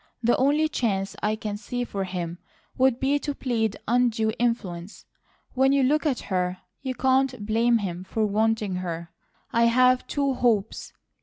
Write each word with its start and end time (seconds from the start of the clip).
The 0.23 0.35
only 0.37 0.67
chance 0.67 1.15
I 1.21 1.35
can 1.35 1.57
see 1.57 1.83
for 1.83 2.05
him 2.05 2.39
would 2.75 2.99
be 2.99 3.19
to 3.19 3.35
plead 3.35 3.77
undue 3.87 4.31
influence. 4.39 5.05
When 5.53 5.71
you 5.73 5.83
look 5.83 6.07
at 6.07 6.21
her, 6.21 6.57
you 6.81 6.95
can't 6.95 7.45
blame 7.45 7.77
him 7.77 8.03
for 8.03 8.25
wanting 8.25 8.77
her. 8.77 9.11
I've 9.53 10.07
two 10.07 10.33
hopes. 10.33 10.91